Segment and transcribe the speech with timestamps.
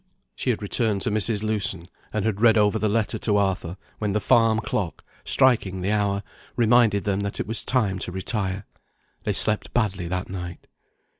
[0.35, 1.43] She had returned to Mrs.
[1.43, 5.91] Lewson, and had read over the letter to Arthur, when the farm clock, striking the
[5.91, 6.23] hour,
[6.55, 8.65] reminded them that it was time to retire.
[9.25, 10.65] They slept badly that night.